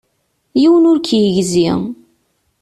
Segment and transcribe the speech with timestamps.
[0.61, 1.71] Yiwen ur k-yegzi.